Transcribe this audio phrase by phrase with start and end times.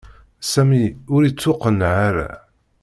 [0.51, 2.29] Sami ur ittuqqeneɛ ara.